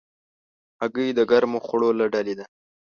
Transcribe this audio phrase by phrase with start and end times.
[0.81, 2.45] هګۍ د ګرمو خوړو له ډلې ده.